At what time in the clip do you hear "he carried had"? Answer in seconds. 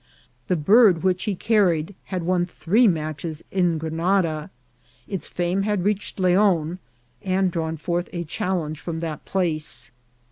1.25-2.23